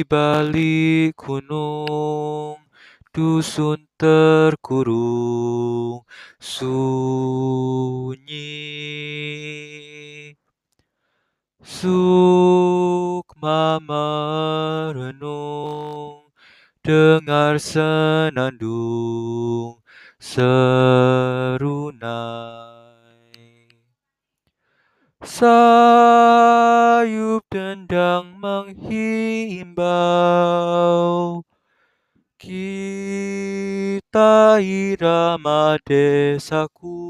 Di 0.00 0.08
balik 0.08 1.12
gunung, 1.12 2.56
dusun 3.12 3.84
terkurung, 4.00 4.88
sunyi. 6.40 8.32
Sukma 11.60 12.96
merenung, 13.84 15.20
dengar 16.80 17.60
senandung 17.60 18.64
serunai. 20.16 20.80
Sayup 27.00 27.48
dendang 27.48 28.36
menghimbau, 28.36 29.80
kita 32.36 34.60
irama 34.60 35.80
desaku. 35.80 37.00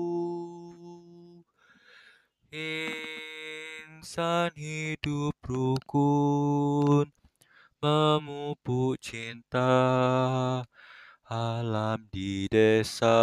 Insan 2.55 4.55
hidup 4.55 5.35
rukun, 5.43 7.11
memupuk 7.83 8.95
cinta 9.03 9.75
alam 11.27 11.99
di 12.15 12.47
desa. 12.47 13.19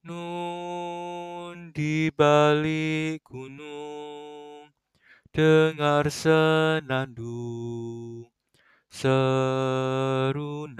Nun 0.00 1.67
di 1.78 2.10
balik 2.10 3.22
gunung, 3.22 4.66
dengar 5.30 6.10
senandung 6.10 8.26
serunai. 8.90 10.74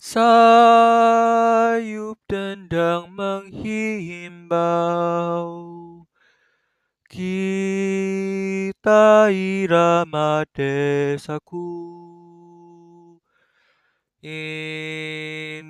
Sayup 0.00 2.16
dendang 2.24 3.12
menghimbau, 3.12 4.64
kita 7.12 9.28
irama 9.28 10.48
desaku. 10.48 11.92